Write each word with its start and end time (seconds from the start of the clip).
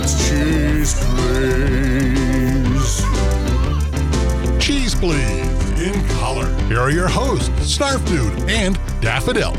it's 0.00 0.28
Cheese 0.28 0.94
Please. 1.04 3.02
Cheese 4.64 4.94
Please. 4.94 5.80
In 5.80 6.08
color. 6.18 6.46
Here 6.66 6.78
are 6.78 6.90
your 6.90 7.08
hosts, 7.08 7.48
Snarf 7.76 8.06
Dude 8.06 8.48
and 8.48 8.78
Daffodil. 9.00 9.56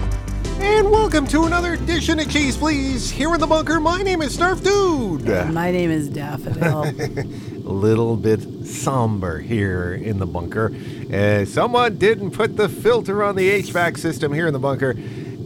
And 0.61 0.89
welcome 0.91 1.27
to 1.27 1.43
another 1.43 1.73
edition 1.73 2.19
of 2.19 2.29
Cheese 2.29 2.55
Please. 2.55 3.11
Here 3.11 3.33
in 3.33 3.39
the 3.39 3.47
bunker, 3.47 3.79
my 3.81 4.01
name 4.01 4.21
is 4.21 4.37
Snarf 4.37 4.63
Dude. 4.63 5.25
My 5.53 5.71
name 5.71 5.91
is 5.91 6.07
Daffodil. 6.07 6.83
A 7.69 7.73
little 7.73 8.15
bit 8.15 8.41
somber 8.65 9.39
here 9.39 9.93
in 9.93 10.19
the 10.19 10.25
bunker. 10.25 10.73
Uh, 11.13 11.43
someone 11.45 11.97
didn't 11.97 12.31
put 12.31 12.55
the 12.55 12.69
filter 12.69 13.23
on 13.23 13.35
the 13.35 13.61
HVAC 13.61 13.97
system 13.97 14.33
here 14.33 14.47
in 14.47 14.53
the 14.53 14.59
bunker, 14.59 14.95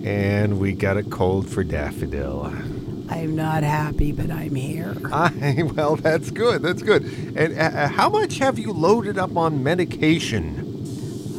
and 0.04 0.60
we 0.60 0.74
got 0.74 0.98
a 0.98 1.04
cold 1.04 1.50
for 1.50 1.64
Daffodil. 1.64 2.73
I'm 3.10 3.36
not 3.36 3.64
happy, 3.64 4.12
but 4.12 4.32
I'm 4.32 4.56
here. 4.56 4.96
I, 5.12 5.64
well, 5.76 5.96
that's 5.96 6.32
good. 6.32 6.62
That's 6.62 6.82
good. 6.82 7.04
And 7.36 7.58
uh, 7.58 7.88
how 7.88 8.10
much 8.10 8.38
have 8.40 8.58
you 8.58 8.72
loaded 8.72 9.18
up 9.18 9.36
on 9.38 9.64
medication? 9.64 10.70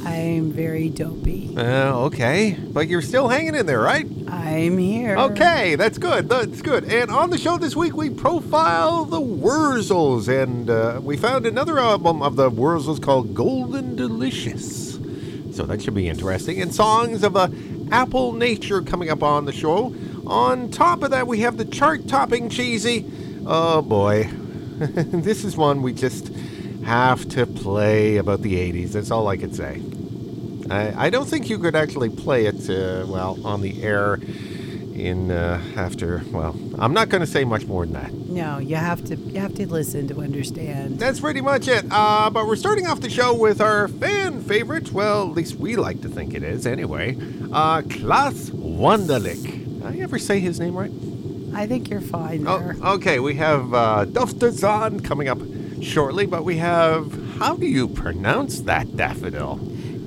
I'm 0.06 0.52
very 0.52 0.90
dopey. 0.90 1.54
Uh, 1.56 2.04
okay, 2.06 2.58
but 2.72 2.88
you're 2.88 3.02
still 3.02 3.28
hanging 3.28 3.54
in 3.54 3.66
there, 3.66 3.80
right? 3.80 4.06
I'm 4.28 4.76
here. 4.76 5.16
Okay, 5.16 5.76
that's 5.76 5.98
good. 5.98 6.28
That's 6.28 6.60
good. 6.62 6.84
And 6.84 7.10
on 7.10 7.30
the 7.30 7.38
show 7.38 7.58
this 7.58 7.74
week, 7.74 7.96
we 7.96 8.10
profile 8.10 9.04
the 9.04 9.20
Wurzels, 9.20 10.28
and 10.28 10.68
uh, 10.68 11.00
we 11.02 11.16
found 11.16 11.46
another 11.46 11.78
album 11.78 12.22
of 12.22 12.36
the 12.36 12.50
Wurzels 12.50 13.00
called 13.00 13.34
Golden 13.34 13.96
Delicious. 13.96 14.94
So 15.52 15.64
that 15.66 15.80
should 15.80 15.94
be 15.94 16.08
interesting. 16.08 16.60
And 16.60 16.74
songs 16.74 17.22
of 17.22 17.34
the 17.34 17.54
Apple 17.90 18.32
Nature 18.32 18.82
coming 18.82 19.10
up 19.10 19.22
on 19.22 19.44
the 19.44 19.52
show. 19.52 19.94
On 20.26 20.70
top 20.70 21.02
of 21.02 21.10
that, 21.10 21.26
we 21.26 21.40
have 21.40 21.56
the 21.56 21.64
chart-topping 21.64 22.48
cheesy. 22.48 23.04
Oh 23.46 23.82
boy, 23.82 24.24
this 24.78 25.44
is 25.44 25.56
one 25.56 25.82
we 25.82 25.92
just 25.92 26.30
have 26.84 27.28
to 27.30 27.46
play 27.46 28.16
about 28.16 28.42
the 28.42 28.54
80s. 28.54 28.92
That's 28.92 29.10
all 29.10 29.28
I 29.28 29.36
could 29.36 29.54
say. 29.54 29.82
I, 30.70 31.06
I 31.06 31.10
don't 31.10 31.26
think 31.28 31.50
you 31.50 31.58
could 31.58 31.76
actually 31.76 32.08
play 32.08 32.46
it, 32.46 32.68
uh, 32.70 33.06
well, 33.06 33.38
on 33.44 33.60
the 33.60 33.82
air 33.82 34.14
in 34.94 35.30
uh, 35.30 35.62
after. 35.76 36.22
Well, 36.30 36.56
I'm 36.78 36.94
not 36.94 37.08
going 37.08 37.20
to 37.20 37.26
say 37.26 37.44
much 37.44 37.66
more 37.66 37.84
than 37.84 37.94
that. 37.94 38.12
No, 38.12 38.58
you 38.58 38.76
have 38.76 39.04
to 39.06 39.16
you 39.16 39.40
have 39.40 39.54
to 39.56 39.68
listen 39.68 40.08
to 40.08 40.20
understand. 40.20 40.98
That's 40.98 41.20
pretty 41.20 41.40
much 41.40 41.68
it. 41.68 41.84
Uh, 41.90 42.30
but 42.30 42.46
we're 42.46 42.56
starting 42.56 42.86
off 42.86 43.00
the 43.00 43.10
show 43.10 43.34
with 43.34 43.60
our 43.60 43.88
fan 43.88 44.40
favorite. 44.40 44.92
Well, 44.92 45.28
at 45.28 45.34
least 45.34 45.56
we 45.56 45.76
like 45.76 46.00
to 46.02 46.08
think 46.08 46.32
it 46.34 46.42
is, 46.42 46.66
anyway. 46.66 47.16
Uh, 47.52 47.82
Klaus 47.82 48.50
Wunderlich. 48.50 49.63
Did 49.84 50.00
I 50.00 50.02
ever 50.02 50.18
say 50.18 50.40
his 50.40 50.58
name 50.60 50.74
right? 50.74 50.90
I 51.54 51.66
think 51.66 51.90
you're 51.90 52.00
fine 52.00 52.46
Oh, 52.48 52.58
there. 52.58 52.76
okay. 52.94 53.20
We 53.20 53.34
have 53.34 53.72
uh, 53.74 54.06
Dufterzahn 54.06 55.04
coming 55.04 55.28
up 55.28 55.38
shortly, 55.82 56.26
but 56.26 56.44
we 56.44 56.56
have. 56.56 57.12
How 57.38 57.54
do 57.56 57.66
you 57.66 57.86
pronounce 57.88 58.60
that 58.62 58.96
daffodil? 58.96 59.58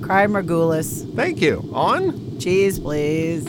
Cry 0.02 0.26
Margulis. 0.26 1.14
Thank 1.14 1.40
you. 1.40 1.68
On? 1.72 2.38
Cheese, 2.38 2.78
please. 2.78 3.46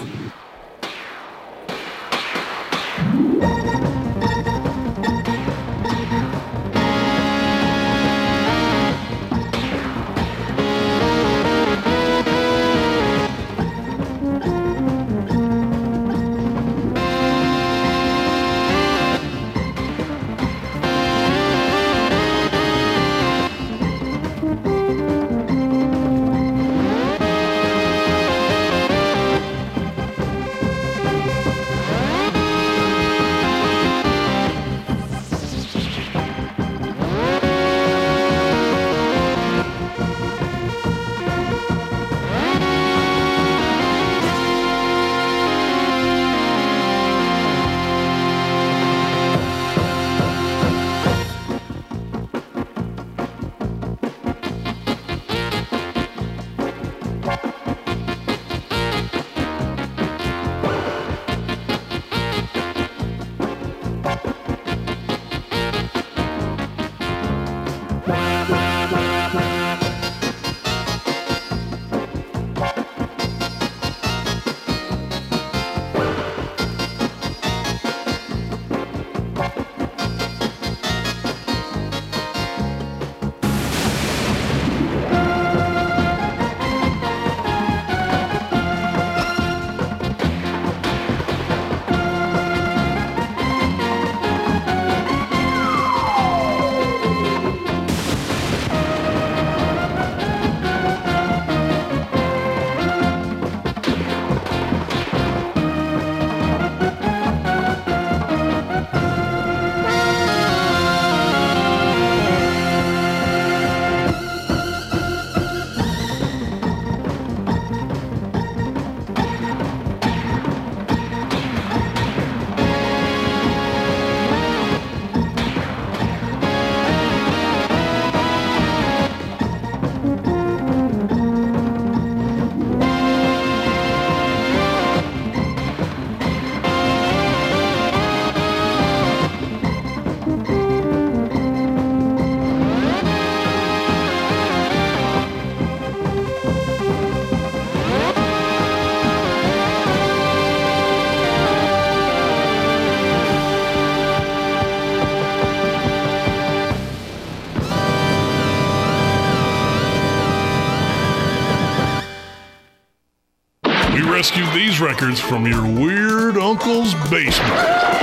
Records 165.00 165.22
from 165.22 165.48
your 165.48 165.66
weird 165.66 166.36
uncle's 166.38 166.94
basement. 167.10 167.99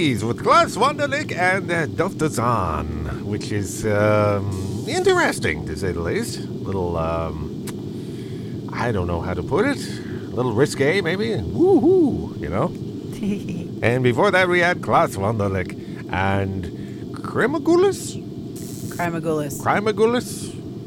With 0.00 0.42
Klaus 0.42 0.76
Wunderlich 0.76 1.36
and 1.36 1.70
uh, 1.70 1.84
Dr. 1.84 2.30
Zahn, 2.30 3.26
which 3.26 3.52
is 3.52 3.84
um, 3.84 4.86
interesting 4.88 5.66
to 5.66 5.76
say 5.76 5.92
the 5.92 6.00
least. 6.00 6.38
little, 6.40 6.96
um, 6.96 8.70
I 8.72 8.92
don't 8.92 9.06
know 9.06 9.20
how 9.20 9.34
to 9.34 9.42
put 9.42 9.66
it. 9.66 9.76
A 9.76 10.34
little 10.34 10.54
risque, 10.54 11.02
maybe. 11.02 11.32
Woohoo, 11.36 12.40
you 12.40 12.48
know? 12.48 12.68
and 13.86 14.02
before 14.02 14.30
that, 14.30 14.48
we 14.48 14.60
had 14.60 14.80
Klaus 14.80 15.16
Wunderlich 15.16 15.72
and 16.10 16.64
Kremagulus? 17.12 18.16
Crimagulus. 18.96 19.60
Crimagulus? 19.60 20.39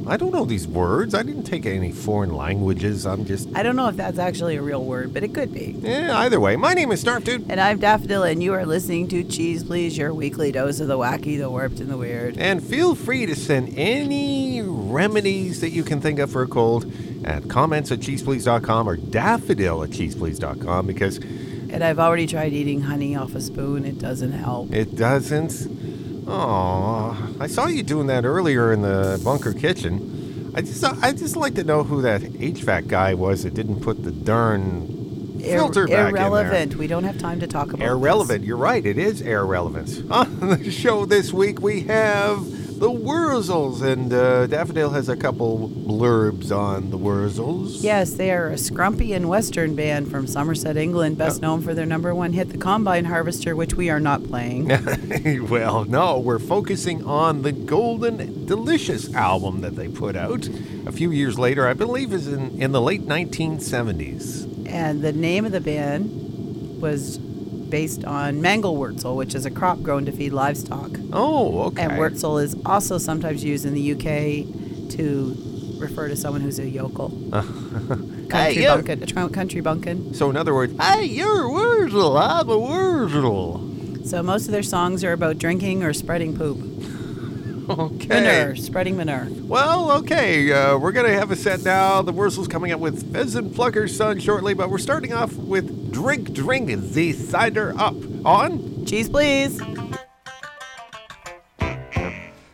I 0.05 0.17
don't 0.17 0.31
know 0.31 0.43
these 0.45 0.67
words. 0.67 1.15
I 1.15 1.23
didn't 1.23 1.43
take 1.43 1.65
any 1.65 1.91
foreign 1.91 2.35
languages. 2.35 3.05
I'm 3.05 3.25
just. 3.25 3.47
I 3.55 3.63
don't 3.63 3.75
know 3.75 3.87
if 3.87 3.95
that's 3.95 4.19
actually 4.19 4.57
a 4.57 4.61
real 4.61 4.83
word, 4.83 5.13
but 5.13 5.23
it 5.23 5.33
could 5.33 5.53
be. 5.53 5.75
Yeah, 5.79 6.17
either 6.19 6.39
way. 6.39 6.55
My 6.57 6.73
name 6.73 6.91
is 6.91 7.03
Snarf 7.03 7.23
Dude. 7.23 7.49
And 7.49 7.59
I'm 7.59 7.79
Daffodil, 7.79 8.23
and 8.23 8.43
you 8.43 8.53
are 8.53 8.65
listening 8.65 9.07
to 9.09 9.23
Cheese 9.23 9.63
Please, 9.63 9.97
your 9.97 10.13
weekly 10.13 10.51
dose 10.51 10.79
of 10.79 10.87
the 10.87 10.97
wacky, 10.97 11.37
the 11.37 11.49
warped, 11.49 11.79
and 11.79 11.89
the 11.89 11.97
weird. 11.97 12.37
And 12.37 12.61
feel 12.61 12.95
free 12.95 13.25
to 13.25 13.35
send 13.35 13.77
any 13.77 14.61
remedies 14.61 15.61
that 15.61 15.69
you 15.69 15.83
can 15.83 16.01
think 16.01 16.19
of 16.19 16.31
for 16.31 16.41
a 16.41 16.47
cold 16.47 16.91
at 17.23 17.47
comments 17.49 17.91
at 17.91 17.99
cheeseplease.com 17.99 18.89
or 18.89 18.97
daffodil 18.97 19.83
at 19.83 19.91
cheeseplease.com 19.91 20.85
because 20.85 21.17
And 21.69 21.81
I've 21.83 21.99
already 21.99 22.27
tried 22.27 22.51
eating 22.51 22.81
honey 22.81 23.15
off 23.15 23.35
a 23.35 23.41
spoon. 23.41 23.85
It 23.85 23.99
doesn't 23.99 24.33
help. 24.33 24.73
it 24.73 24.95
doesn't. 24.97 25.92
Oh, 26.27 27.35
I 27.39 27.47
saw 27.47 27.67
you 27.67 27.83
doing 27.83 28.07
that 28.07 28.25
earlier 28.25 28.71
in 28.71 28.81
the 28.81 29.19
bunker 29.23 29.53
kitchen. 29.53 30.51
I 30.55 30.61
just 30.61 30.83
I 30.83 31.11
just 31.11 31.35
like 31.35 31.55
to 31.55 31.63
know 31.63 31.83
who 31.83 32.01
that 32.03 32.21
HVAC 32.21 32.87
guy 32.87 33.13
was 33.13 33.43
that 33.43 33.53
didn't 33.53 33.81
put 33.81 34.03
the 34.03 34.11
darn 34.11 34.87
filter 35.41 35.87
back 35.87 36.09
in 36.09 36.15
there. 36.15 36.25
irrelevant. 36.27 36.75
We 36.75 36.87
don't 36.87 37.03
have 37.03 37.17
time 37.17 37.39
to 37.39 37.47
talk 37.47 37.69
about 37.69 37.79
this. 37.79 37.89
Irrelevant. 37.89 38.43
You're 38.45 38.57
right. 38.57 38.85
It 38.85 38.97
is 38.97 39.21
air 39.21 39.45
relevance. 39.45 39.99
On 40.11 40.39
the 40.39 40.71
show 40.71 41.05
this 41.05 41.33
week, 41.33 41.59
we 41.59 41.81
have 41.81 42.45
the 42.83 42.91
Wurzels, 42.91 43.81
and 43.81 44.11
uh, 44.11 44.45
Daffodil 44.45 44.89
has 44.89 45.07
a 45.07 45.15
couple 45.15 45.69
blurbs 45.69 46.51
on 46.51 46.89
the 46.89 46.97
Wurzels. 46.97 47.81
Yes, 47.81 48.15
they 48.15 48.29
are 48.29 48.49
a 48.49 48.55
scrumpy 48.55 49.15
and 49.15 49.29
western 49.29 49.73
band 49.73 50.11
from 50.11 50.27
Somerset, 50.27 50.75
England, 50.75 51.17
best 51.17 51.41
known 51.41 51.61
for 51.61 51.73
their 51.73 51.85
number 51.85 52.13
one 52.13 52.33
hit, 52.33 52.49
The 52.49 52.57
Combine 52.57 53.05
Harvester, 53.05 53.55
which 53.55 53.73
we 53.73 53.89
are 53.89 54.01
not 54.01 54.25
playing. 54.25 54.67
well, 55.49 55.85
no, 55.85 56.19
we're 56.19 56.39
focusing 56.39 57.05
on 57.05 57.43
the 57.43 57.53
Golden 57.53 58.45
Delicious 58.45 59.13
album 59.13 59.61
that 59.61 59.77
they 59.77 59.87
put 59.87 60.17
out 60.17 60.49
a 60.85 60.91
few 60.91 61.09
years 61.09 61.39
later. 61.39 61.65
I 61.65 61.73
believe 61.73 62.11
is 62.11 62.27
in, 62.27 62.61
in 62.61 62.73
the 62.73 62.81
late 62.81 63.03
1970s. 63.03 64.67
And 64.67 65.01
the 65.01 65.13
name 65.13 65.45
of 65.45 65.53
the 65.53 65.61
band 65.61 66.81
was 66.81 67.17
based 67.73 68.05
on 68.05 68.39
Mangelwurzel, 68.39 69.15
which 69.15 69.33
is 69.33 69.47
a 69.47 69.49
crop 69.49 69.81
grown 69.81 70.05
to 70.05 70.11
feed 70.11 70.31
livestock. 70.31 70.91
Oh, 71.11 71.63
okay. 71.69 71.81
And 71.81 71.97
Wurzel 71.97 72.37
is 72.37 72.55
also 72.67 72.99
sometimes 72.99 73.43
used 73.43 73.65
in 73.65 73.73
the 73.73 73.93
UK 73.93 74.91
to 74.91 75.35
refer 75.79 76.07
to 76.07 76.15
someone 76.15 76.41
who's 76.41 76.59
a 76.59 76.69
yokel. 76.69 77.09
country 78.29 78.63
bunkin, 78.63 79.01
a 79.01 79.05
tr- 79.07 79.27
country 79.33 79.61
bunkin. 79.61 80.13
So, 80.13 80.29
in 80.29 80.37
other 80.37 80.53
words, 80.53 80.79
hey, 80.79 81.05
you're 81.05 81.45
a 81.45 81.49
Wurzel, 81.49 82.15
I'm 82.15 82.47
a 82.47 82.59
Wurzel. 82.59 84.05
So 84.05 84.21
most 84.21 84.45
of 84.45 84.51
their 84.51 84.61
songs 84.61 85.03
are 85.03 85.13
about 85.13 85.39
drinking 85.39 85.81
or 85.81 85.93
spreading 85.93 86.37
poop. 86.37 86.72
Okay. 87.69 88.07
Manure, 88.07 88.55
spreading 88.55 88.97
manure. 88.97 89.27
Well, 89.29 89.91
okay, 89.99 90.51
uh, 90.51 90.77
we're 90.77 90.91
going 90.91 91.05
to 91.05 91.13
have 91.13 91.31
a 91.31 91.35
set 91.35 91.63
now. 91.63 92.01
The 92.01 92.11
Wurzel's 92.11 92.47
coming 92.47 92.71
up 92.71 92.79
with 92.79 93.13
Pheasant 93.13 93.55
Plucker's 93.55 93.95
Son 93.95 94.19
shortly, 94.19 94.53
but 94.53 94.69
we're 94.69 94.77
starting 94.77 95.13
off 95.13 95.33
with 95.35 95.91
Drink, 95.93 96.33
Drink 96.33 96.69
the 96.91 97.13
Cider 97.13 97.73
Up 97.77 97.95
on 98.25 98.85
Cheese, 98.85 99.07
please. 99.07 99.57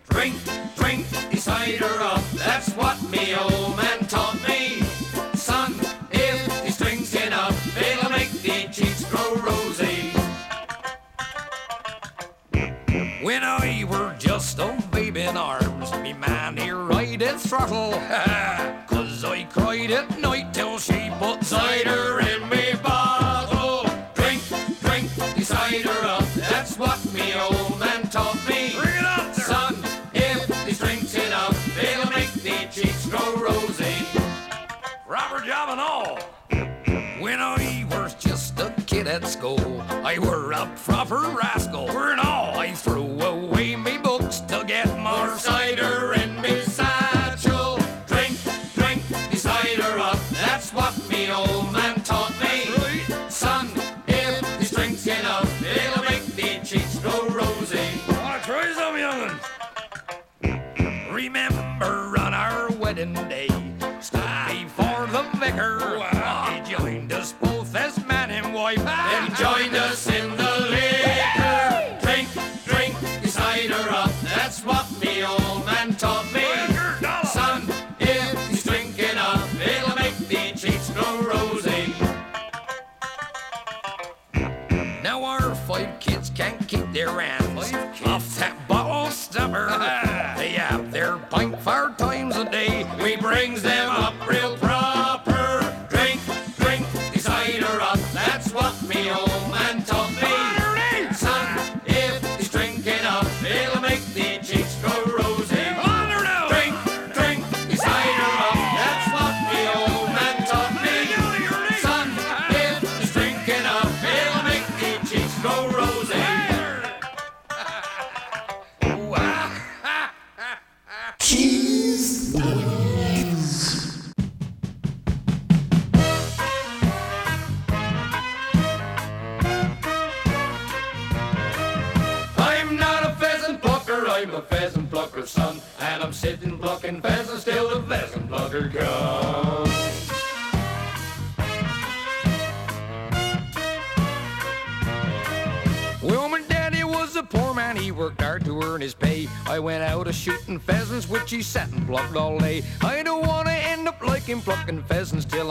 Drink, 0.09 0.35
drink 0.75 1.07
the 1.31 1.37
cider 1.37 1.85
up. 1.85 2.23
That's 2.31 2.69
what 2.75 3.01
me 3.09 3.33
old 3.35 3.77
man 3.77 3.88
in 15.29 15.37
arms, 15.37 15.91
me 16.01 16.13
man 16.13 16.57
he 16.57 16.71
ride 16.71 17.21
at 17.21 17.39
throttle. 17.39 17.91
Cause 18.87 19.23
I 19.23 19.43
cried 19.43 19.91
at 19.91 20.19
night 20.19 20.53
till 20.53 20.79
she 20.79 21.11
put 21.19 21.43
cider 21.43 22.19
in 22.21 22.49
me 22.49 22.73
bottle. 22.81 23.83
Drink, 24.15 24.41
drink 24.81 25.09
the 25.35 25.43
cider 25.43 25.99
up. 26.03 26.25
That's 26.33 26.77
what 26.77 26.99
me 27.13 27.33
old 27.35 27.79
man 27.79 28.03
taught 28.09 28.39
me. 28.47 28.73
Bring 28.75 28.95
it 28.95 29.05
up, 29.05 29.33
son. 29.35 29.75
If 30.13 30.47
these 30.65 30.79
drinks 30.79 31.13
enough, 31.13 31.77
it'll 31.77 32.09
make 32.11 32.31
the 32.33 32.67
cheeks 32.71 33.05
grow 33.05 33.35
rosy. 33.35 33.95
Robert 35.07 35.45
Job 35.45 35.69
and 35.69 35.81
all. 35.81 36.19
When 37.19 37.39
I 37.39 37.85
was 37.91 38.15
just 38.15 38.59
a 38.59 38.73
kid 38.87 39.07
at 39.07 39.27
school, 39.27 39.81
I 40.03 40.17
were 40.17 40.53
a 40.53 40.65
proper 40.85 41.19
rascal. 41.37 41.87
For 41.87 42.15
now, 42.15 42.53
I 42.55 42.71
threw 42.73 43.21
away 43.21 43.75
me 43.75 43.99
to 44.47 44.63
get 44.65 44.97
more 44.97 45.37
cider 45.37 45.98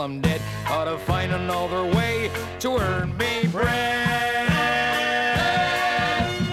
I'm 0.09 0.21
dead. 0.21 0.41
Gotta 0.67 0.97
find 0.97 1.31
another 1.31 1.83
way 1.83 2.31
to 2.61 2.77
earn 2.77 3.15
me 3.15 3.45
bread. 3.51 4.49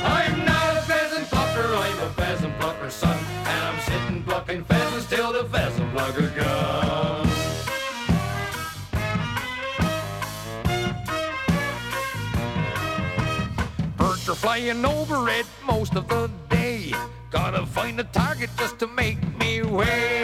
I'm 0.04 0.44
not 0.44 0.76
a 0.76 0.82
pheasant 0.82 1.26
plucker, 1.28 1.74
I'm 1.74 1.98
a 2.00 2.10
pheasant 2.10 2.60
plucker's 2.60 2.92
son. 2.92 3.16
And 3.46 3.64
I'm 3.64 3.80
sitting 3.80 4.22
plucking 4.24 4.64
pheasants 4.64 5.08
till 5.08 5.32
the 5.32 5.44
pheasant 5.44 5.90
plucker 5.94 6.28
comes. 6.36 7.32
Birds 13.96 14.28
are 14.28 14.34
flying 14.34 14.84
over 14.84 15.30
it 15.30 15.46
most 15.64 15.94
of 15.94 16.06
the 16.08 16.30
day. 16.50 16.92
Gotta 17.30 17.64
find 17.64 17.98
a 18.00 18.04
target 18.04 18.50
just 18.58 18.78
to 18.80 18.86
make 18.86 19.16
me 19.38 19.62
way. 19.62 20.15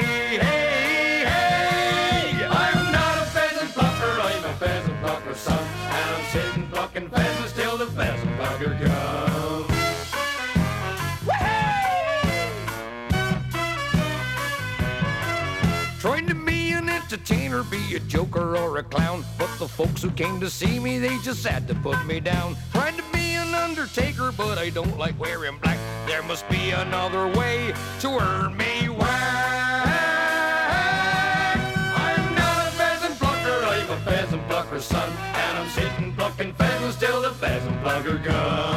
Be 17.64 17.96
a 17.96 18.00
joker 18.00 18.56
or 18.56 18.78
a 18.78 18.82
clown. 18.82 19.24
But 19.38 19.50
the 19.58 19.68
folks 19.68 20.02
who 20.02 20.10
came 20.10 20.40
to 20.40 20.50
see 20.50 20.78
me, 20.78 20.98
they 20.98 21.18
just 21.18 21.46
had 21.46 21.68
to 21.68 21.74
put 21.76 22.04
me 22.06 22.20
down. 22.20 22.56
Trying 22.72 22.96
to 22.96 23.04
be 23.12 23.34
an 23.34 23.54
undertaker, 23.54 24.32
but 24.32 24.58
I 24.58 24.70
don't 24.70 24.98
like 24.98 25.18
wearing 25.18 25.58
black. 25.58 25.78
There 26.06 26.22
must 26.22 26.48
be 26.48 26.70
another 26.70 27.28
way 27.28 27.72
to 28.00 28.08
earn 28.08 28.56
me 28.56 28.88
whack. 28.88 29.86
I'm 31.96 32.34
not 32.34 32.68
a 32.68 32.70
pheasant 32.72 33.18
plucker, 33.18 33.64
I'm 33.64 33.90
a 33.90 34.00
pheasant 34.04 34.48
plucker's 34.48 34.84
son. 34.84 35.10
And 35.10 35.58
I'm 35.58 35.68
sitting 35.70 36.14
plucking 36.14 36.54
pheasants 36.54 36.96
till 36.98 37.22
the 37.22 37.30
pheasant 37.30 37.82
plucker 37.82 38.18
comes. 38.18 38.71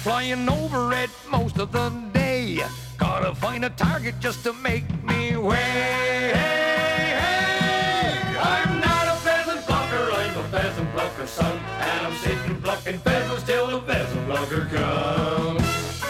Flying 0.00 0.48
over 0.48 0.94
it 0.94 1.10
most 1.30 1.58
of 1.58 1.72
the 1.72 1.90
day. 2.14 2.58
Gotta 2.96 3.34
find 3.34 3.66
a 3.66 3.70
target 3.70 4.14
just 4.18 4.42
to 4.44 4.54
make 4.54 4.88
me 5.04 5.36
way. 5.36 5.56
Hey, 5.56 7.12
hey! 7.20 8.38
I'm 8.38 8.80
not 8.80 9.08
a 9.08 9.16
pheasant 9.20 9.60
plucker, 9.66 10.10
I'm 10.12 10.38
a 10.38 10.44
pheasant 10.44 10.90
plucker's 10.94 11.28
son. 11.28 11.58
And 11.80 12.06
I'm 12.06 12.14
sitting 12.14 12.62
plucking 12.62 12.98
pheasants 13.00 13.42
till 13.42 13.66
the 13.66 13.80
pheasant 13.82 14.26
plucker 14.26 14.64
comes. 14.72 16.00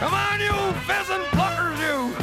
Come 0.00 0.14
on, 0.14 0.40
you 0.40 0.52
pheasant 0.82 1.24
pluckers, 1.30 1.78
you! 1.78 2.16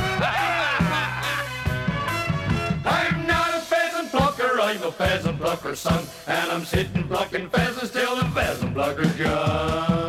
I'm 2.86 3.26
not 3.26 3.56
a 3.56 3.62
pheasant 3.62 4.12
plucker, 4.12 4.60
I'm 4.60 4.84
a 4.84 4.92
pheasant 4.92 5.40
plucker's 5.40 5.80
son. 5.80 6.04
And 6.28 6.52
I'm 6.52 6.66
sitting 6.66 7.08
plucking 7.08 7.50
pheasants 7.52 7.92
till 7.92 8.18
the 8.18 8.26
pheasant 8.26 8.74
plucker 8.74 9.06
comes. 9.24 10.09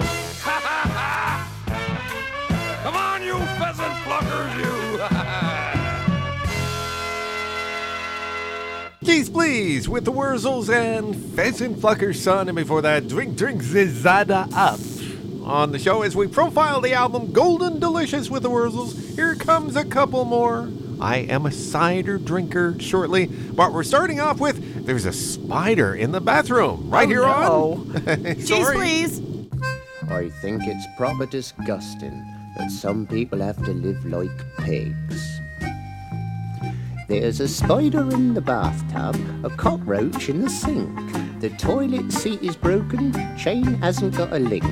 Cheese 9.10 9.28
Please 9.28 9.88
with 9.88 10.04
the 10.04 10.12
Wurzels 10.12 10.72
and 10.72 11.16
Pheasant 11.34 11.80
Plucker's 11.80 12.22
Son. 12.22 12.48
And 12.48 12.54
before 12.54 12.80
that, 12.82 13.08
Drink 13.08 13.36
Drink 13.36 13.60
the 13.64 13.88
Cider 13.88 14.46
Up. 14.54 14.78
On 15.42 15.72
the 15.72 15.80
show, 15.80 16.02
as 16.02 16.14
we 16.14 16.28
profile 16.28 16.80
the 16.80 16.92
album 16.92 17.32
Golden 17.32 17.80
Delicious 17.80 18.30
with 18.30 18.44
the 18.44 18.50
Wurzels, 18.50 19.16
here 19.16 19.34
comes 19.34 19.74
a 19.74 19.84
couple 19.84 20.24
more. 20.24 20.70
I 21.00 21.16
am 21.16 21.44
a 21.44 21.50
cider 21.50 22.18
drinker 22.18 22.78
shortly, 22.78 23.26
but 23.26 23.72
we're 23.72 23.82
starting 23.82 24.20
off 24.20 24.38
with 24.38 24.86
There's 24.86 25.06
a 25.06 25.12
Spider 25.12 25.96
in 25.96 26.12
the 26.12 26.20
Bathroom. 26.20 26.88
Right 26.88 27.08
here 27.08 27.24
oh, 27.24 27.84
on. 28.06 28.22
Cheese, 28.36 28.70
please. 28.70 29.20
I 30.08 30.28
think 30.40 30.62
it's 30.68 30.86
proper 30.96 31.26
disgusting 31.26 32.24
that 32.56 32.70
some 32.70 33.08
people 33.08 33.40
have 33.40 33.56
to 33.64 33.72
live 33.72 34.06
like 34.06 34.30
pigs. 34.58 35.40
There's 37.10 37.40
a 37.40 37.48
spider 37.48 38.08
in 38.12 38.34
the 38.34 38.40
bathtub, 38.40 39.16
a 39.44 39.50
cockroach 39.50 40.28
in 40.28 40.42
the 40.42 40.48
sink. 40.48 40.96
The 41.40 41.50
toilet 41.50 42.12
seat 42.12 42.40
is 42.40 42.54
broken, 42.54 43.12
chain 43.36 43.64
hasn't 43.82 44.16
got 44.16 44.32
a 44.32 44.38
link. 44.38 44.62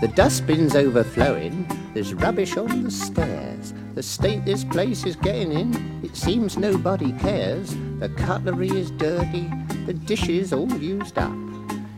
The 0.00 0.10
dustbin's 0.16 0.74
overflowing, 0.74 1.68
there's 1.94 2.12
rubbish 2.12 2.56
on 2.56 2.82
the 2.82 2.90
stairs. 2.90 3.72
The 3.94 4.02
state 4.02 4.44
this 4.44 4.64
place 4.64 5.06
is 5.06 5.14
getting 5.14 5.52
in, 5.52 6.00
it 6.02 6.16
seems 6.16 6.58
nobody 6.58 7.12
cares. 7.12 7.76
The 8.00 8.08
cutlery 8.16 8.70
is 8.70 8.90
dirty, 8.90 9.48
the 9.86 9.94
dishes 9.94 10.52
all 10.52 10.72
used 10.72 11.18
up. 11.18 11.32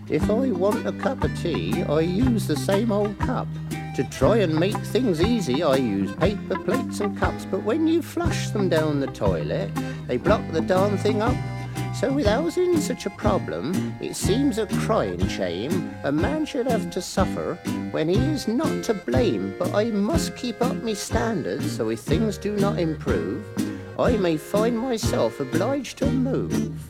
If 0.07 0.29
I 0.29 0.51
want 0.51 0.87
a 0.87 0.93
cup 0.93 1.25
of 1.25 1.35
tea, 1.41 1.83
I 1.85 2.01
use 2.01 2.47
the 2.47 2.57
same 2.57 2.93
old 2.93 3.19
cup. 3.21 3.49
To 3.97 4.05
try 4.05 4.39
and 4.39 4.59
make 4.59 4.79
things 4.79 5.21
easy, 5.21 5.63
I 5.63 5.77
use 5.77 6.15
paper 6.17 6.59
plates 6.59 7.01
and 7.01 7.15
cups. 7.19 7.45
But 7.45 7.63
when 7.63 7.87
you 7.87 8.01
flush 8.01 8.49
them 8.49 8.71
down 8.71 9.01
the 9.01 9.07
toilet, 9.09 9.71
they 10.07 10.17
block 10.17 10.41
the 10.51 10.63
darn 10.63 10.97
thing 10.97 11.21
up. 11.21 11.37
So 11.95 12.11
with 12.11 12.27
housing 12.27 12.81
such 12.81 13.05
a 13.05 13.11
problem, 13.11 13.95
it 14.01 14.17
seems 14.17 14.57
a 14.57 14.67
crying 14.67 15.29
shame. 15.29 15.95
A 16.05 16.11
man 16.11 16.47
should 16.47 16.67
have 16.69 16.91
to 16.91 17.03
suffer 17.03 17.59
when 17.91 18.09
he 18.09 18.17
is 18.17 18.49
not 18.49 18.83
to 18.85 18.95
blame. 18.95 19.55
But 19.59 19.75
I 19.75 19.91
must 19.91 20.37
keep 20.37 20.63
up 20.63 20.77
me 20.77 20.95
standards, 20.95 21.71
so 21.77 21.91
if 21.91 22.01
things 22.01 22.39
do 22.39 22.57
not 22.57 22.79
improve, 22.79 23.45
I 23.99 24.17
may 24.17 24.39
find 24.39 24.79
myself 24.79 25.39
obliged 25.39 25.99
to 25.99 26.07
move. 26.07 26.81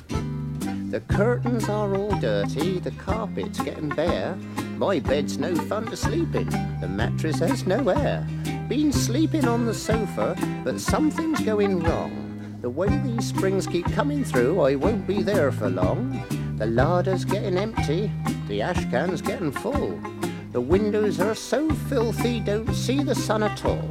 The 0.92 1.00
curtains 1.09 1.68
are 1.68 1.97
all 1.97 2.14
dirty, 2.21 2.78
the 2.78 2.92
carpet's 2.92 3.59
getting 3.59 3.88
bare. 3.88 4.38
My 4.83 4.99
bed's 4.99 5.39
no 5.39 5.55
fun 5.55 5.87
to 5.87 5.97
sleep 5.97 6.35
in, 6.35 6.51
the 6.81 6.89
mattress 6.89 7.39
has 7.39 7.65
no 7.69 7.89
air. 7.89 8.27
Been 8.69 8.93
sleeping 8.93 9.47
on 9.47 9.65
the 9.65 9.73
sofa, 9.73 10.37
but 10.65 10.81
something's 10.81 11.39
going 11.39 11.79
wrong. 11.85 12.59
The 12.62 12.69
way 12.69 12.89
these 12.89 13.29
springs 13.29 13.69
keep 13.69 13.87
coming 13.93 14.25
through, 14.25 14.61
I 14.61 14.75
won't 14.75 15.07
be 15.07 15.23
there 15.23 15.53
for 15.53 15.71
long. 15.71 16.21
The 16.59 16.67
larder's 16.67 17.25
getting 17.25 17.57
empty, 17.57 18.11
the 18.49 18.61
ash 18.61 18.85
can's 18.91 19.23
getting 19.23 19.53
full. 19.53 20.01
The 20.51 20.61
windows 20.61 21.21
are 21.21 21.37
so 21.37 21.71
filthy, 21.89 22.41
don't 22.41 22.75
see 22.75 23.05
the 23.05 23.15
sun 23.15 23.45
at 23.45 23.65
all. 23.65 23.89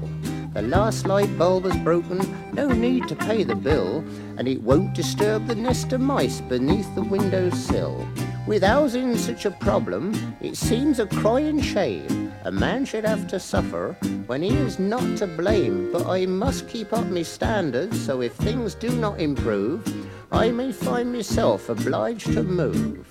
The 0.54 0.64
last 0.64 1.08
light 1.08 1.36
bulb 1.38 1.68
is 1.68 1.78
broken, 1.78 2.20
no 2.52 2.68
need 2.68 3.08
to 3.08 3.16
pay 3.16 3.44
the 3.46 3.56
bill, 3.56 4.04
and 4.38 4.46
it 4.46 4.62
won't 4.62 4.94
disturb 4.94 5.48
the 5.48 5.56
nest 5.56 5.94
of 5.94 6.02
mice 6.02 6.42
beneath 6.42 6.94
the 6.96 7.04
windowsill. 7.04 8.06
With 8.48 8.64
housing 8.64 9.16
such 9.18 9.46
a 9.46 9.52
problem, 9.52 10.36
it 10.42 10.58
seems 10.58 11.00
a 11.00 11.06
crying 11.06 11.62
shame. 11.62 12.34
A 12.44 12.52
man 12.52 12.86
should 12.86 13.06
have 13.06 13.28
to 13.28 13.40
suffer 13.40 13.96
when 14.26 14.42
he 14.42 14.50
is 14.50 14.80
not 14.80 15.18
to 15.20 15.28
blame. 15.28 15.92
But 15.92 16.08
I 16.08 16.26
must 16.26 16.68
keep 16.68 16.92
up 16.92 17.06
my 17.06 17.22
standards, 17.22 18.04
so 18.04 18.22
if 18.22 18.34
things 18.34 18.74
do 18.74 18.90
not 18.90 19.22
improve, 19.22 19.86
I 20.32 20.50
may 20.50 20.72
find 20.72 21.14
myself 21.14 21.70
obliged 21.70 22.34
to 22.34 22.42
move. 22.42 23.08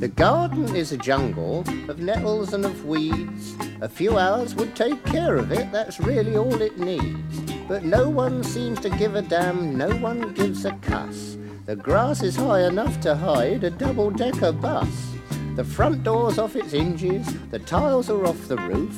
The 0.00 0.12
garden 0.14 0.76
is 0.76 0.92
a 0.92 0.98
jungle 0.98 1.64
of 1.88 2.00
nettles 2.00 2.52
and 2.52 2.66
of 2.66 2.84
weeds. 2.84 3.54
A 3.80 3.88
few 3.88 4.18
hours 4.18 4.54
would 4.54 4.76
take 4.76 5.02
care 5.06 5.36
of 5.36 5.50
it, 5.50 5.72
that's 5.72 5.98
really 5.98 6.36
all 6.36 6.60
it 6.60 6.78
needs. 6.78 7.40
But 7.66 7.84
no 7.84 8.10
one 8.10 8.44
seems 8.44 8.80
to 8.80 8.90
give 8.90 9.14
a 9.14 9.22
damn, 9.22 9.78
no 9.78 9.88
one 9.96 10.34
gives 10.34 10.66
a 10.66 10.72
cuss. 10.82 11.38
The 11.66 11.74
grass 11.74 12.22
is 12.22 12.36
high 12.36 12.68
enough 12.68 13.00
to 13.00 13.16
hide 13.16 13.64
a 13.64 13.70
double 13.70 14.12
decker 14.12 14.52
bus. 14.52 15.16
The 15.56 15.64
front 15.64 16.04
door's 16.04 16.38
off 16.38 16.54
its 16.54 16.70
hinges, 16.70 17.26
the 17.50 17.58
tiles 17.58 18.08
are 18.08 18.24
off 18.24 18.46
the 18.46 18.56
roof. 18.56 18.96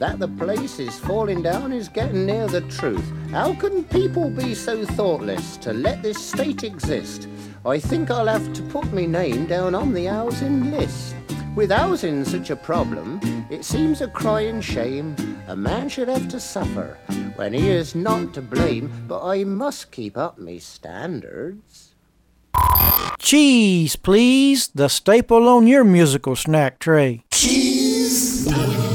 That 0.00 0.18
the 0.18 0.26
place 0.26 0.80
is 0.80 0.98
falling 0.98 1.42
down 1.42 1.72
is 1.72 1.88
getting 1.88 2.26
near 2.26 2.48
the 2.48 2.62
truth. 2.62 3.08
How 3.30 3.54
can 3.54 3.84
people 3.84 4.30
be 4.30 4.52
so 4.52 4.84
thoughtless 4.84 5.56
to 5.58 5.72
let 5.72 6.02
this 6.02 6.18
state 6.18 6.64
exist? 6.64 7.28
I 7.64 7.78
think 7.78 8.10
I'll 8.10 8.26
have 8.26 8.52
to 8.54 8.62
put 8.62 8.92
my 8.92 9.06
name 9.06 9.46
down 9.46 9.76
on 9.76 9.94
the 9.94 10.06
housing 10.06 10.72
list. 10.72 11.14
With 11.54 11.70
housing 11.70 12.24
such 12.24 12.50
a 12.50 12.56
problem, 12.56 13.20
it 13.48 13.64
seems 13.64 14.00
a 14.00 14.08
crying 14.08 14.60
shame. 14.60 15.14
A 15.46 15.54
man 15.54 15.88
should 15.88 16.08
have 16.08 16.26
to 16.30 16.40
suffer 16.40 16.98
when 17.36 17.52
he 17.52 17.68
is 17.68 17.94
not 17.94 18.34
to 18.34 18.42
blame, 18.42 18.90
but 19.06 19.24
I 19.24 19.44
must 19.44 19.92
keep 19.92 20.16
up 20.16 20.36
me 20.36 20.58
standards. 20.58 21.91
Cheese, 23.18 23.96
please. 23.96 24.68
The 24.74 24.88
staple 24.88 25.48
on 25.48 25.66
your 25.66 25.84
musical 25.84 26.36
snack 26.36 26.78
tray. 26.78 27.22
When 28.46 28.91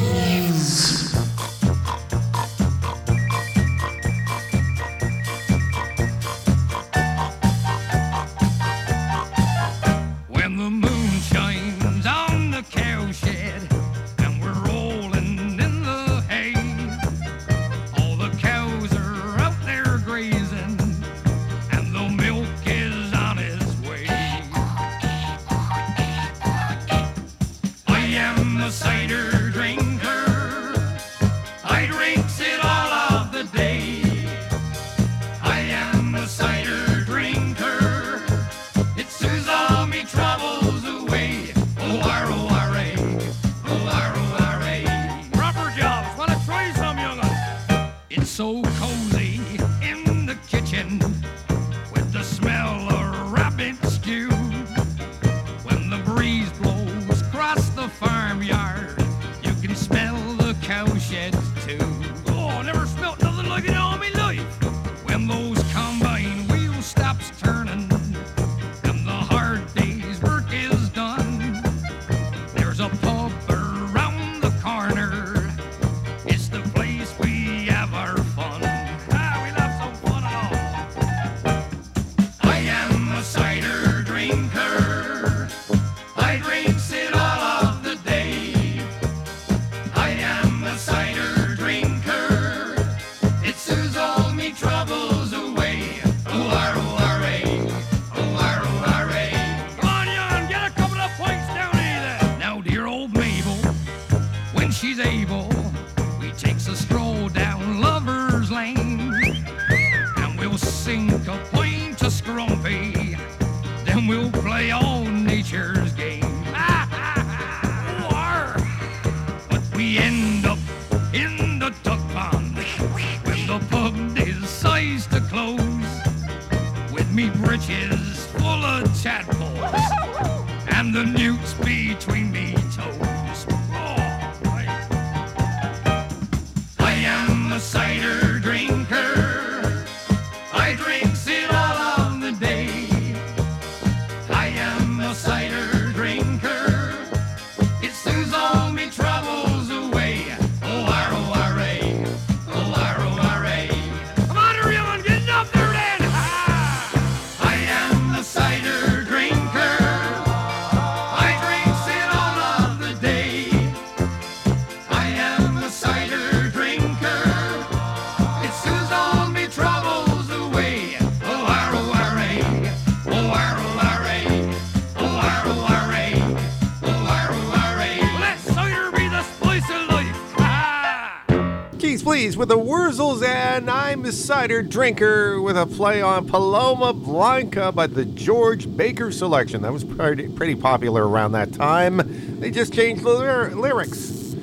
With 182.37 182.49
the 182.49 182.57
Wurzels, 182.57 183.23
and 183.23 183.67
I'm 183.67 184.05
a 184.05 184.11
cider 184.11 184.61
drinker 184.61 185.41
with 185.41 185.57
a 185.57 185.65
play 185.65 186.03
on 186.03 186.27
Paloma 186.27 186.93
Blanca 186.93 187.71
by 187.71 187.87
the 187.87 188.05
George 188.05 188.77
Baker 188.77 189.11
selection. 189.11 189.63
That 189.63 189.73
was 189.73 189.83
pretty, 189.83 190.27
pretty 190.27 190.53
popular 190.53 191.07
around 191.07 191.31
that 191.31 191.51
time. 191.51 192.39
They 192.39 192.51
just 192.51 192.73
changed 192.73 193.03
the 193.03 193.09
lyr- 193.09 193.55
lyrics. 193.55 194.35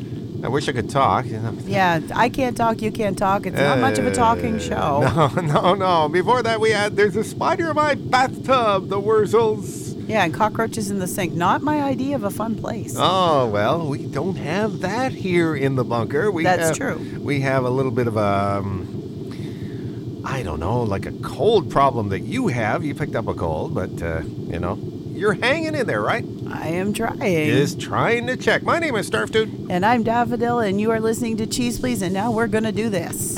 I 0.42 0.48
wish 0.48 0.68
I 0.68 0.72
could 0.72 0.90
talk. 0.90 1.26
Yeah, 1.26 2.00
I 2.12 2.28
can't 2.30 2.56
talk, 2.56 2.82
you 2.82 2.90
can't 2.90 3.16
talk. 3.16 3.46
It's 3.46 3.56
not 3.56 3.78
much 3.78 3.98
of 3.98 4.06
a 4.06 4.12
talking 4.12 4.56
uh, 4.56 4.58
show. 4.58 5.30
No, 5.40 5.40
no, 5.40 5.74
no. 5.74 6.08
Before 6.08 6.42
that, 6.42 6.58
we 6.58 6.70
had 6.70 6.96
There's 6.96 7.14
a 7.14 7.22
Spider 7.22 7.70
in 7.70 7.76
My 7.76 7.94
Bathtub, 7.94 8.88
the 8.88 9.00
Wurzels. 9.00 9.83
Yeah, 10.06 10.24
and 10.24 10.34
cockroaches 10.34 10.90
in 10.90 10.98
the 10.98 11.06
sink. 11.06 11.32
Not 11.32 11.62
my 11.62 11.82
idea 11.82 12.14
of 12.16 12.24
a 12.24 12.30
fun 12.30 12.56
place. 12.56 12.94
Oh, 12.98 13.48
well, 13.48 13.88
we 13.88 14.04
don't 14.06 14.36
have 14.36 14.80
that 14.80 15.12
here 15.12 15.56
in 15.56 15.76
the 15.76 15.84
bunker. 15.84 16.30
We 16.30 16.42
That's 16.44 16.68
have- 16.68 16.76
true. 16.76 17.20
We 17.20 17.40
have 17.40 17.64
a 17.64 17.70
little 17.70 17.90
bit 17.90 18.06
of 18.06 18.16
a, 18.16 18.58
um, 18.60 20.22
I 20.26 20.42
don't 20.42 20.60
know, 20.60 20.82
like 20.82 21.06
a 21.06 21.12
cold 21.12 21.70
problem 21.70 22.10
that 22.10 22.20
you 22.20 22.48
have. 22.48 22.84
You 22.84 22.94
picked 22.94 23.14
up 23.16 23.28
a 23.28 23.34
cold, 23.34 23.74
but, 23.74 24.02
uh, 24.02 24.20
you 24.48 24.58
know, 24.58 24.78
you're 25.14 25.32
hanging 25.34 25.74
in 25.74 25.86
there, 25.86 26.02
right? 26.02 26.24
I 26.50 26.68
am 26.68 26.92
trying. 26.92 27.22
Is 27.22 27.74
trying 27.74 28.26
to 28.26 28.36
check. 28.36 28.62
My 28.62 28.78
name 28.78 28.96
is 28.96 29.08
Snarf 29.08 29.30
Dude. 29.30 29.68
And 29.70 29.86
I'm 29.86 30.02
Daffodil, 30.02 30.58
and 30.58 30.78
you 30.80 30.90
are 30.90 31.00
listening 31.00 31.36
to 31.38 31.46
Cheese 31.46 31.78
Please, 31.78 32.02
and 32.02 32.12
now 32.12 32.30
we're 32.30 32.46
going 32.48 32.64
to 32.64 32.72
do 32.72 32.88
this. 32.90 33.34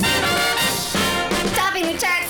Topping 1.55 1.85
the 1.85 1.97
charts 1.99 2.26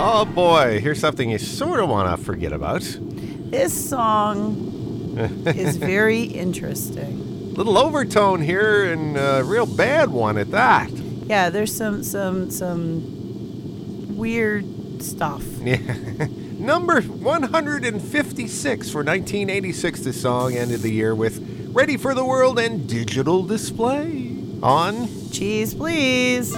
Oh, 0.00 0.24
boy. 0.24 0.78
Here's 0.80 1.00
something 1.00 1.28
you 1.28 1.38
sort 1.38 1.80
of 1.80 1.88
want 1.88 2.08
to 2.16 2.24
forget 2.24 2.52
about. 2.52 2.82
This 3.00 3.88
song 3.90 5.16
is 5.46 5.76
very 5.76 6.22
interesting. 6.22 7.52
Little 7.54 7.76
overtone 7.76 8.40
here, 8.40 8.92
and 8.92 9.16
a 9.16 9.42
real 9.44 9.66
bad 9.66 10.10
one 10.10 10.38
at 10.38 10.52
that. 10.52 10.88
Yeah, 10.90 11.50
there's 11.50 11.74
some 11.74 12.04
some 12.04 12.48
some 12.48 14.16
weird 14.16 14.64
stuff. 15.02 15.44
Yeah. 15.62 15.78
Number 16.58 17.00
156 17.00 18.90
for 18.90 18.98
1986, 18.98 20.00
the 20.00 20.12
song 20.12 20.54
ended 20.54 20.80
the 20.82 20.92
year 20.92 21.12
with 21.12 21.70
Ready 21.72 21.96
for 21.96 22.14
the 22.14 22.24
World 22.24 22.60
and 22.60 22.88
Digital 22.88 23.42
Display 23.42 24.36
on. 24.62 25.08
Cheese, 25.32 25.74
please. 25.74 26.54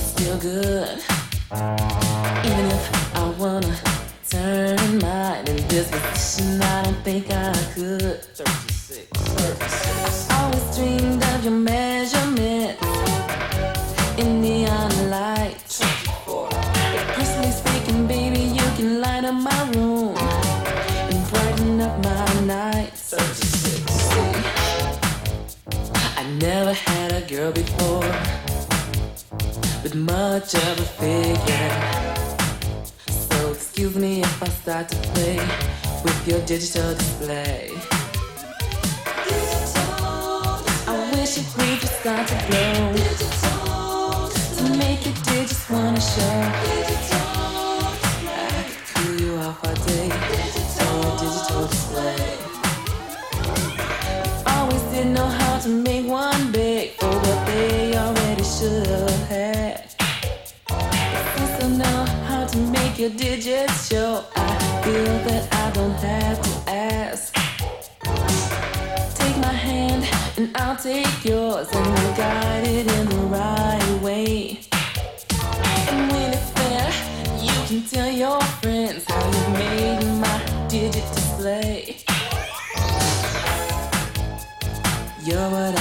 Still 0.00 0.38
good. 0.38 0.98
Even 2.46 2.66
if 2.76 3.16
I 3.16 3.34
wanna 3.38 3.76
turn 4.28 4.90
I 6.62 6.82
don't 6.82 7.02
think 7.04 7.30
I 7.30 7.52
could. 7.74 8.22
36, 8.34 9.06
36. 9.10 10.30
Always 10.30 10.76
dreamed 10.76 11.22
of 11.22 11.44
your 11.44 11.52
measurements 11.52 12.82
in 14.18 14.40
neon 14.40 15.10
lights. 15.10 15.80
Personally 17.16 17.52
speaking, 17.52 18.06
baby, 18.06 18.40
you 18.40 18.66
can 18.76 19.00
light 19.00 19.24
up 19.24 19.34
my 19.34 19.70
room 19.72 20.16
and 20.16 21.30
brighten 21.30 21.80
up 21.80 22.02
my 22.02 22.40
nights. 22.46 23.14
I 26.16 26.24
never 26.40 26.72
had 26.72 27.12
a 27.12 27.20
girl 27.28 27.52
before 27.52 27.99
with 29.90 30.10
much 30.10 30.54
of 30.54 30.78
a 30.78 30.84
figure. 31.00 31.70
So 33.08 33.50
excuse 33.50 33.96
me 33.96 34.22
if 34.22 34.42
I 34.42 34.48
start 34.48 34.88
to 34.88 34.96
play 34.96 35.36
with 36.04 36.28
your 36.28 36.40
digital 36.46 36.94
display. 36.94 37.70
I 40.86 41.10
wish 41.12 41.38
it 41.38 41.46
would 41.56 41.80
just 41.80 42.00
start 42.00 42.28
to 42.28 42.34
blow 42.46 42.94
to 44.56 44.64
make 44.78 45.04
your 45.06 45.14
digits 45.24 45.70
wanna 45.70 46.00
show. 46.00 46.42
I 48.26 48.64
could 48.68 48.84
cool 48.94 49.20
you 49.20 49.36
off 49.38 49.64
all 49.64 49.74
day 49.86 50.10
on 50.86 50.94
a 51.06 51.12
digital 51.22 51.66
display. 51.66 52.36
Always 54.46 54.82
didn't 54.92 55.14
know 55.14 55.26
how 55.26 55.58
to 55.60 55.68
make 55.68 56.06
one 56.06 56.49
your 63.00 63.08
digits 63.08 63.88
show, 63.88 64.26
I 64.36 64.82
feel 64.84 65.04
that 65.24 65.48
I 65.54 65.70
don't 65.70 65.98
have 66.00 66.42
to 66.42 66.70
ask. 66.70 67.32
Take 69.14 69.38
my 69.38 69.54
hand 69.54 70.04
and 70.36 70.54
I'll 70.58 70.76
take 70.76 71.24
yours 71.24 71.68
and 71.72 71.86
we'll 71.86 72.14
guide 72.14 72.66
it 72.66 72.92
in 72.92 73.08
the 73.08 73.24
right 73.38 74.02
way. 74.02 74.60
And 75.88 76.12
when 76.12 76.34
it's 76.34 76.50
there, 76.50 76.92
you 77.40 77.56
can 77.68 77.88
tell 77.88 78.10
your 78.10 78.38
friends 78.60 79.06
how 79.08 79.24
you 79.30 79.48
made 79.54 80.04
my 80.20 80.68
digit 80.68 81.06
display. 81.14 81.96
You're 85.24 85.48
what 85.48 85.74
I've 85.74 85.79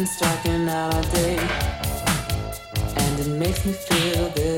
been 0.00 0.06
striking 0.06 0.66
out 0.66 0.94
all 0.94 1.02
day, 1.12 1.36
and 2.96 3.20
it 3.20 3.28
makes 3.38 3.66
me 3.66 3.72
feel 3.72 4.30
this 4.30 4.49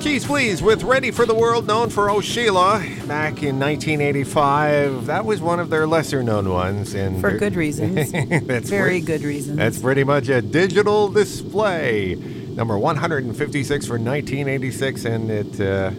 Cheese 0.00 0.24
Please 0.26 0.62
with 0.62 0.84
Ready 0.84 1.10
for 1.10 1.26
the 1.26 1.34
World, 1.34 1.66
known 1.66 1.90
for 1.90 2.08
Oh 2.08 2.20
Sheila, 2.20 2.78
back 3.08 3.42
in 3.42 3.58
1985. 3.58 5.06
That 5.06 5.24
was 5.24 5.40
one 5.40 5.58
of 5.58 5.68
their 5.68 5.88
lesser 5.88 6.22
known 6.22 6.50
ones. 6.50 6.94
and 6.94 7.20
For 7.20 7.36
good 7.36 7.56
reasons. 7.56 8.12
That's 8.46 8.70
Very 8.70 9.00
pre- 9.00 9.06
good 9.06 9.22
reasons. 9.22 9.56
That's 9.56 9.80
pretty 9.80 10.04
much 10.04 10.28
a 10.28 10.40
digital 10.40 11.08
display. 11.08 12.14
Number 12.14 12.78
156 12.78 13.86
for 13.86 13.94
1986, 13.94 15.04
and 15.04 15.30
it 15.30 15.60
uh, 15.60 15.90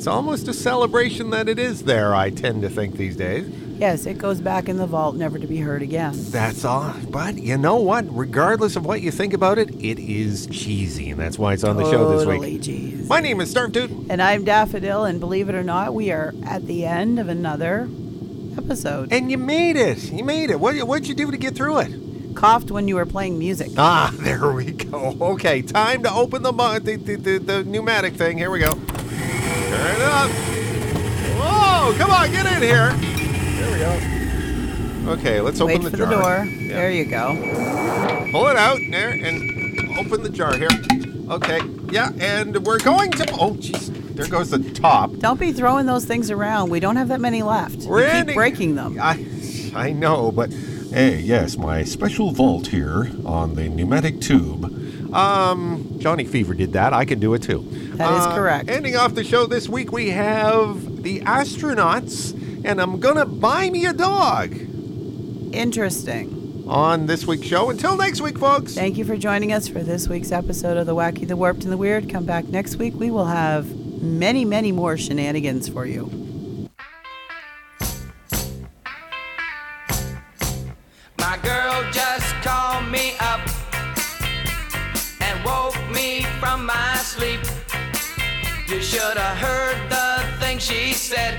it's 0.00 0.06
almost 0.06 0.48
a 0.48 0.54
celebration 0.54 1.28
that 1.28 1.46
it 1.46 1.58
is 1.58 1.82
there, 1.82 2.14
I 2.14 2.30
tend 2.30 2.62
to 2.62 2.70
think 2.70 2.96
these 2.96 3.16
days. 3.16 3.46
Yes, 3.78 4.06
it 4.06 4.16
goes 4.16 4.40
back 4.40 4.66
in 4.66 4.78
the 4.78 4.86
vault, 4.86 5.14
never 5.14 5.38
to 5.38 5.46
be 5.46 5.58
heard 5.58 5.82
again. 5.82 6.14
That's 6.30 6.64
all. 6.64 6.94
But 7.10 7.36
you 7.36 7.58
know 7.58 7.76
what? 7.76 8.06
Regardless 8.08 8.76
of 8.76 8.86
what 8.86 9.02
you 9.02 9.10
think 9.10 9.34
about 9.34 9.58
it, 9.58 9.68
it 9.74 9.98
is 9.98 10.46
cheesy, 10.46 11.10
and 11.10 11.20
that's 11.20 11.38
why 11.38 11.52
it's 11.52 11.64
on 11.64 11.76
the 11.76 11.84
show 11.90 12.12
this 12.12 12.24
Totally 12.24 12.52
week. 12.54 12.62
cheese. 12.62 13.10
My 13.10 13.20
name 13.20 13.42
is 13.42 13.52
Snarf 13.52 13.72
Dude. 13.72 13.90
And 14.08 14.22
I'm 14.22 14.42
Daffodil, 14.42 15.04
and 15.04 15.20
believe 15.20 15.50
it 15.50 15.54
or 15.54 15.62
not, 15.62 15.92
we 15.92 16.10
are 16.10 16.32
at 16.46 16.66
the 16.66 16.86
end 16.86 17.18
of 17.18 17.28
another 17.28 17.86
episode. 18.56 19.12
And 19.12 19.30
you 19.30 19.36
made 19.36 19.76
it. 19.76 20.10
You 20.10 20.24
made 20.24 20.48
it. 20.48 20.58
What 20.58 20.76
what'd 20.76 21.08
you 21.08 21.14
do 21.14 21.30
to 21.30 21.36
get 21.36 21.54
through 21.54 21.80
it? 21.80 22.34
Coughed 22.34 22.70
when 22.70 22.88
you 22.88 22.94
were 22.94 23.04
playing 23.04 23.38
music. 23.38 23.72
Ah, 23.76 24.14
there 24.20 24.50
we 24.50 24.72
go. 24.72 25.14
Okay, 25.20 25.60
time 25.60 26.02
to 26.04 26.10
open 26.10 26.42
the 26.42 26.52
mu- 26.52 26.80
the, 26.80 26.96
the, 26.96 27.16
the, 27.16 27.38
the 27.38 27.64
pneumatic 27.64 28.14
thing. 28.14 28.38
Here 28.38 28.50
we 28.50 28.60
go. 28.60 28.80
Turn 29.70 29.96
it 29.96 30.02
up. 30.02 30.30
Whoa, 31.40 31.94
come 31.96 32.10
on, 32.10 32.30
get 32.30 32.46
in 32.46 32.62
here. 32.62 32.92
There 32.92 33.72
we 33.72 33.78
go. 33.78 35.12
Okay, 35.12 35.40
let's 35.40 35.60
open 35.60 35.82
Wait 35.82 35.84
the 35.84 35.90
for 35.90 35.96
jar. 35.96 36.06
the 36.06 36.16
door. 36.16 36.44
Yeah. 36.44 36.74
There 36.74 36.90
you 36.90 37.04
go. 37.04 37.34
Pull 38.32 38.48
it 38.48 38.56
out 38.56 38.78
there 38.90 39.10
and 39.10 39.96
open 39.98 40.22
the 40.22 40.28
jar 40.28 40.56
here. 40.56 40.68
Okay, 41.30 41.60
yeah, 41.90 42.10
and 42.20 42.64
we're 42.66 42.78
going 42.80 43.12
to. 43.12 43.30
Oh, 43.34 43.52
jeez, 43.52 43.88
there 44.14 44.26
goes 44.26 44.50
the 44.50 44.58
top. 44.72 45.12
Don't 45.18 45.38
be 45.38 45.52
throwing 45.52 45.86
those 45.86 46.04
things 46.04 46.30
around. 46.30 46.70
We 46.70 46.80
don't 46.80 46.96
have 46.96 47.08
that 47.08 47.20
many 47.20 47.42
left. 47.42 47.84
We're 47.84 48.06
we 48.06 48.24
keep 48.24 48.34
breaking 48.34 48.74
them. 48.74 48.98
I, 49.00 49.24
I 49.74 49.92
know, 49.92 50.32
but 50.32 50.52
hey, 50.52 51.20
yes, 51.20 51.56
my 51.56 51.84
special 51.84 52.32
vault 52.32 52.66
here 52.66 53.10
on 53.24 53.54
the 53.54 53.68
pneumatic 53.68 54.20
tube. 54.20 54.79
Um, 55.12 55.96
Johnny 55.98 56.24
Fever 56.24 56.54
did 56.54 56.72
that. 56.74 56.92
I 56.92 57.04
can 57.04 57.18
do 57.18 57.34
it 57.34 57.42
too. 57.42 57.64
That 57.94 58.12
is 58.14 58.26
Uh, 58.26 58.34
correct. 58.34 58.70
Ending 58.70 58.96
off 58.96 59.14
the 59.14 59.24
show 59.24 59.46
this 59.46 59.68
week, 59.68 59.92
we 59.92 60.10
have 60.10 61.02
the 61.02 61.20
astronauts, 61.20 62.32
and 62.64 62.80
I'm 62.80 63.00
gonna 63.00 63.26
buy 63.26 63.70
me 63.70 63.86
a 63.86 63.92
dog 63.92 64.54
Interesting. 65.52 66.64
on 66.68 67.06
this 67.06 67.26
week's 67.26 67.46
show. 67.46 67.70
Until 67.70 67.96
next 67.96 68.20
week, 68.20 68.38
folks. 68.38 68.74
Thank 68.74 68.96
you 68.96 69.04
for 69.04 69.16
joining 69.16 69.52
us 69.52 69.66
for 69.68 69.80
this 69.80 70.08
week's 70.08 70.30
episode 70.32 70.76
of 70.76 70.86
The 70.86 70.94
Wacky, 70.94 71.26
the 71.26 71.36
Warped, 71.36 71.64
and 71.64 71.72
the 71.72 71.76
Weird. 71.76 72.08
Come 72.08 72.24
back 72.24 72.46
next 72.48 72.76
week. 72.76 72.94
We 72.96 73.10
will 73.10 73.26
have 73.26 73.66
many, 74.00 74.44
many 74.44 74.70
more 74.72 74.96
shenanigans 74.96 75.68
for 75.68 75.84
you. 75.86 76.08
My 81.18 81.38
girl 81.42 81.84
just 81.92 82.32
called 82.42 82.90
me 82.90 83.14
up 83.20 83.29
should 88.90 89.16
have 89.16 89.38
heard 89.38 89.78
the 89.88 90.08
thing 90.40 90.58
she 90.58 90.92
said. 90.92 91.38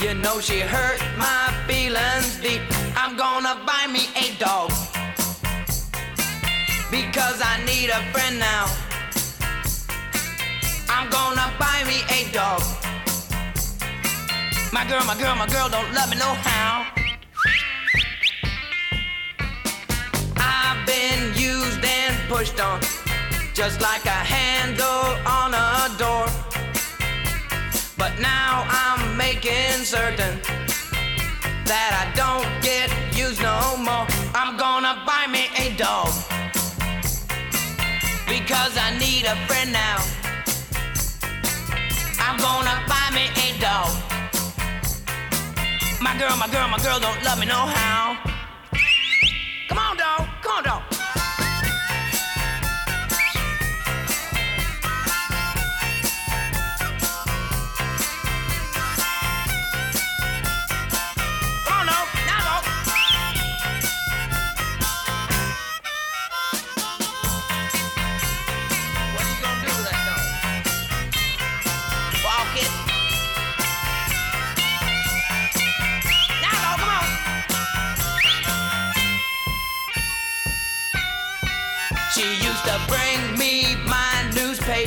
You 0.00 0.14
know 0.14 0.40
she 0.40 0.60
hurt 0.60 0.98
my 1.18 1.52
feelings 1.66 2.40
deep. 2.40 2.62
I'm 2.96 3.14
gonna 3.14 3.60
buy 3.66 3.84
me 3.92 4.08
a 4.16 4.32
dog 4.38 4.70
because 6.90 7.38
I 7.44 7.54
need 7.66 7.90
a 7.90 8.00
friend 8.10 8.38
now. 8.38 8.64
I'm 10.88 11.10
gonna 11.10 11.52
buy 11.58 11.84
me 11.90 11.98
a 12.08 12.32
dog. 12.32 12.62
My 14.72 14.88
girl, 14.88 15.04
my 15.04 15.16
girl, 15.20 15.36
my 15.36 15.46
girl 15.46 15.68
don't 15.68 15.92
love 15.92 16.08
me 16.08 16.16
no 16.16 16.32
how. 16.48 16.86
I've 20.38 20.86
been 20.86 21.34
used 21.36 21.84
and 21.84 22.16
pushed 22.30 22.58
on, 22.60 22.80
just 23.54 23.80
like 23.80 24.04
a 24.04 24.10
handle 24.10 25.14
on 25.24 25.54
a 25.54 25.88
door. 25.96 26.26
But 27.96 28.18
now 28.18 28.66
I'm 28.66 29.16
making 29.16 29.84
certain 29.84 30.40
that 31.64 31.90
I 31.94 32.04
don't 32.18 32.50
get 32.62 32.90
used 33.16 33.40
no 33.40 33.76
more. 33.76 34.06
I'm 34.34 34.56
gonna 34.56 35.00
buy 35.06 35.26
me 35.30 35.46
a 35.56 35.70
dog 35.76 36.10
because 38.26 38.74
I 38.76 38.98
need 38.98 39.24
a 39.24 39.36
friend 39.46 39.72
now. 39.72 40.02
I'm 42.18 42.36
gonna 42.38 42.82
buy 42.90 43.06
me 43.14 43.30
a 43.38 43.48
dog. 43.62 43.94
My 46.02 46.18
girl, 46.18 46.36
my 46.36 46.48
girl, 46.48 46.66
my 46.68 46.78
girl 46.78 46.98
don't 46.98 47.22
love 47.22 47.38
me 47.38 47.46
no 47.46 47.66
how. 47.66 48.18
Come 49.68 49.78
on, 49.78 49.96
dog. 49.96 50.26
Come 50.42 50.56
on, 50.58 50.64
dog. 50.64 50.93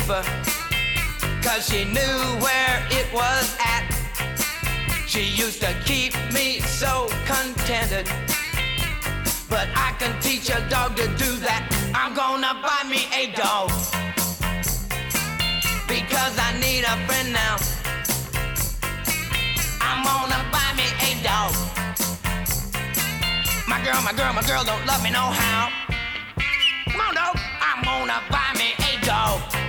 Newspaper 0.08 0.24
Cause 1.42 1.70
she 1.70 1.86
knew 1.86 2.18
where 2.42 2.86
it 2.92 3.12
was 3.14 3.56
at. 3.60 3.86
She 5.08 5.24
used 5.24 5.62
to 5.62 5.74
keep 5.86 6.14
me 6.32 6.60
so 6.62 7.08
contented 7.26 8.08
But 9.50 9.68
I 9.76 9.96
can 10.00 10.20
teach 10.22 10.50
a 10.50 10.66
dog 10.70 10.96
to 10.98 11.08
do 11.16 11.38
that. 11.38 11.64
I'm 11.96 12.14
gonna 12.14 12.54
buy 12.62 12.84
me 12.90 13.08
a 13.16 13.32
dog 13.36 13.70
Because 15.88 16.38
I 16.38 16.58
need 16.60 16.84
a 16.84 16.96
friend 17.08 17.32
now. 17.34 17.58
I'm 19.82 20.04
gonna 20.04 20.44
buy 20.52 20.74
me 20.76 20.88
a 21.00 21.12
dog. 21.24 21.54
My 23.68 23.82
girl, 23.84 24.02
my 24.02 24.14
girl, 24.14 24.34
my 24.34 24.42
girl 24.44 24.64
don't 24.64 24.86
love 24.86 25.02
me 25.04 25.12
no 25.12 25.32
how. 25.32 25.70
Come 26.92 27.02
on, 27.02 27.16
dog. 27.16 27.38
I'm 27.62 27.84
gonna 27.84 28.22
buy 28.30 28.52
me 28.56 28.74
a 28.80 29.06
dog. 29.06 29.67